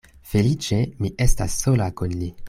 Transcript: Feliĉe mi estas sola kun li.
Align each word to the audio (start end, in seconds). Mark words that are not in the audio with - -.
Feliĉe 0.29 0.79
mi 1.05 1.11
estas 1.25 1.59
sola 1.65 1.91
kun 2.01 2.17
li. 2.23 2.31